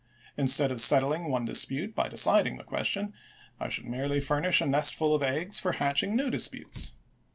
Instead 0.35 0.71
of 0.71 0.81
settling 0.81 1.25
one 1.29 1.45
dispute 1.45 1.93
by 1.93 2.07
deciding 2.09 2.57
the 2.57 2.63
question, 2.63 3.13
I 3.59 3.69
should 3.69 3.85
merely 3.85 4.19
furnish 4.19 4.59
a 4.59 4.65
nestful 4.65 5.13
of 5.13 5.21
eggs 5.21 5.59
for 5.59 5.73
hatching 5.73 6.15
new 6.15 6.31
disputes. 6.31 6.93